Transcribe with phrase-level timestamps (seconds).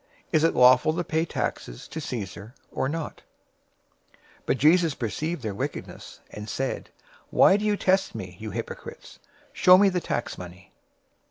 [0.31, 3.21] Is it lawful to pay taxes to Caesar, or not?"
[4.11, 6.89] 022:018 But Jesus perceived their wickedness, and said,
[7.29, 9.19] "Why do you test me, you hypocrites?
[9.49, 10.71] 022:019 Show me the tax money."